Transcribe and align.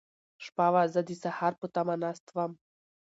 شپه 0.45 0.67
وه، 0.73 0.83
زه 0.93 0.99
د 1.07 1.11
سهار 1.23 1.53
په 1.61 1.67
تمه 1.75 1.95
ناست 2.03 2.25
وم. 2.35 2.51